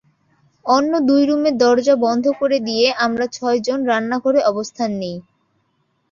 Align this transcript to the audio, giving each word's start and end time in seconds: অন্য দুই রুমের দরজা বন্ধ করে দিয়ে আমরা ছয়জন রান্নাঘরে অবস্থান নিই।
অন্য 0.65 0.91
দুই 1.07 1.21
রুমের 1.25 1.55
দরজা 1.57 1.95
বন্ধ 2.05 2.25
করে 2.39 2.57
দিয়ে 2.67 2.87
আমরা 3.05 3.25
ছয়জন 3.35 3.79
রান্নাঘরে 3.85 4.39
অবস্থান 4.51 4.89
নিই। 5.01 5.17